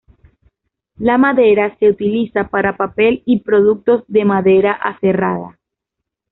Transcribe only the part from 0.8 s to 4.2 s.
La madera se utiliza para papel y productos